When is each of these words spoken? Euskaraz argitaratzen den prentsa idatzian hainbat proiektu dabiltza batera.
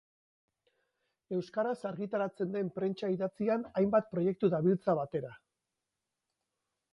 Euskaraz 1.35 1.75
argitaratzen 1.89 2.55
den 2.55 2.71
prentsa 2.77 3.11
idatzian 3.17 3.67
hainbat 3.83 4.09
proiektu 4.15 4.51
dabiltza 4.55 4.97
batera. 5.03 5.31